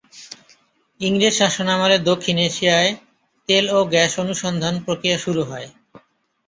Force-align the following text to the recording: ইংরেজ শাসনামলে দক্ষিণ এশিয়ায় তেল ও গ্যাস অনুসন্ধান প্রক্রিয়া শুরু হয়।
ইংরেজ 0.99 1.33
শাসনামলে 1.39 1.97
দক্ষিণ 2.09 2.37
এশিয়ায় 2.47 2.91
তেল 3.49 3.65
ও 3.69 3.79
গ্যাস 3.93 4.13
অনুসন্ধান 4.23 4.73
প্রক্রিয়া 4.85 5.17
শুরু 5.17 5.41
হয়। 5.43 5.67